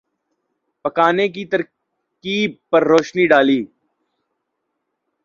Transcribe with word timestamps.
پکانے 0.85 1.25
کی 1.33 1.43
ترکیب 1.51 2.51
پر 2.69 2.81
روشنی 2.91 3.25
ڈالی 3.31 3.59